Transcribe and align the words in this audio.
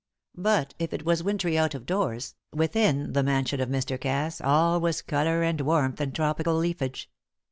But 0.35 0.73
if 0.79 0.93
it 0.93 1.05
was 1.05 1.21
wintry 1.21 1.59
out 1.59 1.75
of 1.75 1.85
doors, 1.85 2.33
within 2.51 3.13
the 3.13 3.21
mansion 3.21 3.61
of 3.61 3.69
Mr. 3.69 4.01
Cass 4.01 4.41
all 4.41 4.79
was 4.79 5.03
colour 5.03 5.43
and 5.43 5.61
warmth 5.61 6.01
and 6.01 6.11
tropical 6.15 6.55
leafage. 6.55 7.07